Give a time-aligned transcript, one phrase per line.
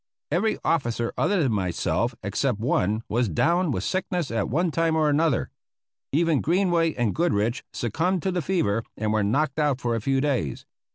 [0.31, 5.09] Every officer other than myself except one was down with sickness at one time or
[5.09, 5.51] another.
[6.11, 10.19] Even Greenway and Goodrich succumbed to the fever and were knocked out for a few
[10.19, 10.65] days.